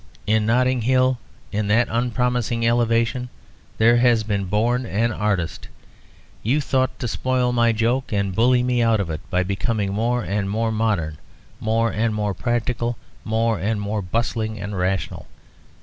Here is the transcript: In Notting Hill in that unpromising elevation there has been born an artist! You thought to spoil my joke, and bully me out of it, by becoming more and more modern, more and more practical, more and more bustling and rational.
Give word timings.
In 0.25 0.47
Notting 0.47 0.81
Hill 0.81 1.19
in 1.51 1.67
that 1.67 1.87
unpromising 1.91 2.65
elevation 2.65 3.29
there 3.77 3.97
has 3.97 4.23
been 4.23 4.45
born 4.45 4.83
an 4.83 5.11
artist! 5.11 5.67
You 6.41 6.59
thought 6.59 6.97
to 6.97 7.07
spoil 7.07 7.53
my 7.53 7.71
joke, 7.71 8.11
and 8.11 8.33
bully 8.33 8.63
me 8.63 8.81
out 8.81 8.99
of 8.99 9.11
it, 9.11 9.21
by 9.29 9.43
becoming 9.43 9.93
more 9.93 10.23
and 10.23 10.49
more 10.49 10.71
modern, 10.71 11.19
more 11.59 11.91
and 11.91 12.15
more 12.15 12.33
practical, 12.33 12.97
more 13.23 13.59
and 13.59 13.79
more 13.79 14.01
bustling 14.01 14.59
and 14.59 14.75
rational. 14.75 15.27